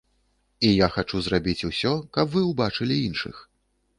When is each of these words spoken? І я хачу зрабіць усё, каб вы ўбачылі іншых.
І 0.67 0.71
я 0.71 0.87
хачу 0.93 1.19
зрабіць 1.25 1.67
усё, 1.69 1.93
каб 2.17 2.25
вы 2.37 2.41
ўбачылі 2.49 2.95
іншых. 3.09 3.35